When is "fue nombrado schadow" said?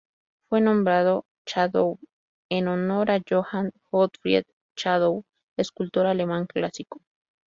0.49-1.99